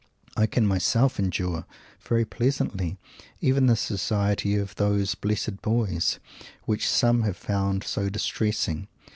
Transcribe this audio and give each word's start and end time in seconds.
I 0.35 0.47
can 0.47 0.65
myself 0.65 1.19
endure 1.19 1.67
very 1.99 2.25
pleasantly 2.25 2.97
even 3.39 3.67
the 3.67 3.75
society 3.75 4.55
of 4.55 4.73
those 4.73 5.13
"Blessed 5.13 5.61
Boys" 5.61 6.17
which 6.65 6.89
some 6.89 7.21
have 7.21 7.37
found 7.37 7.83
so 7.83 8.09
distressing. 8.09 8.87